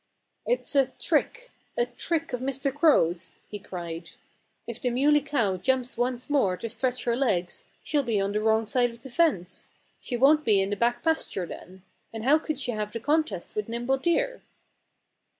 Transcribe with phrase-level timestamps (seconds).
[0.47, 2.73] "It's a trick a trick of Mr.
[2.73, 4.09] Crow's!" he cried.
[4.65, 8.41] "If the Muley Cow jumps once more to stretch her legs she'll be on the
[8.41, 9.69] wrong side of the fence.
[9.99, 11.83] She won't be in the back pasture then.
[12.11, 14.41] And how could she have the contest with Nimble Deer?"